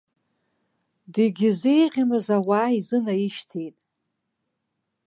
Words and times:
Дегьызеиӷьымыз 1.13 2.27
ауаа 2.37 2.69
изынаишьҭит. 2.77 3.75